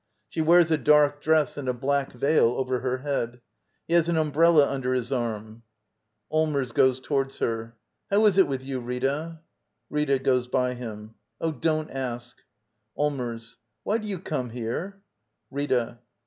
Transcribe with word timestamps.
She 0.29 0.41
wears 0.41 0.71
a 0.71 0.79
dark 0.79 1.21
dress 1.21 1.57
and 1.57 1.69
a 1.69 1.75
black 1.75 2.11
veil 2.11 2.55
over 2.57 2.79
her 2.79 2.97
head. 3.05 3.39
He 3.87 3.93
has 3.93 4.09
an 4.09 4.17
umbrella 4.17 4.67
under 4.67 4.95
his 4.95 5.11
arm.] 5.11 5.61
Allmers. 6.31 6.71
[Cjoes 6.71 6.99
toward 7.03 7.31
her.] 7.35 7.75
How 8.09 8.25
is 8.25 8.39
it 8.39 8.47
with 8.47 8.63
you, 8.63 8.79
Rita? 8.79 9.41
Rita. 9.91 10.17
[Goes 10.17 10.47
by 10.47 10.73
him.] 10.73 11.13
Oh, 11.39 11.51
don't 11.51 11.91
asL 11.91 12.33
Allmers. 12.97 13.57
Why 13.83 13.99
do 13.99 14.07
you 14.07 14.17
come 14.17 14.49
here? 14.49 15.03
Rita. 15.51 15.99